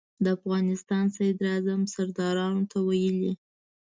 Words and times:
د 0.23 0.25
افغانستان 0.37 1.05
صدراعظم 1.15 1.81
سردارانو 1.93 2.61
ته 2.71 2.77
ویلي. 2.87 3.33